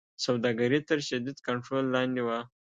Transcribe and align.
سوداګري 0.25 0.79
تر 0.89 0.99
شدید 1.07 1.37
کنټرول 1.47 1.85
لاندې 1.95 2.21
وه. 2.27 2.37